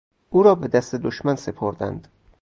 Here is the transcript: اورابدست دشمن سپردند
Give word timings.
اورابدست 0.29 0.95
دشمن 0.95 1.35
سپردند 1.35 2.07